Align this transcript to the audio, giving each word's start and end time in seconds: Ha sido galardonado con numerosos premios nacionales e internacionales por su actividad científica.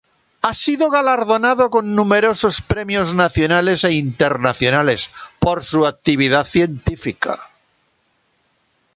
Ha 0.41 0.53
sido 0.55 0.89
galardonado 0.89 1.69
con 1.69 1.93
numerosos 1.93 2.63
premios 2.63 3.13
nacionales 3.13 3.83
e 3.83 3.91
internacionales 3.93 5.11
por 5.37 5.63
su 5.63 5.85
actividad 5.85 6.45
científica. 6.45 7.37